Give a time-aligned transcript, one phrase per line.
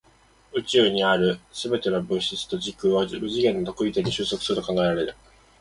[0.55, 5.13] 宇宙にある全ての物質と時空は無次元の特異点に収束すると考えられる。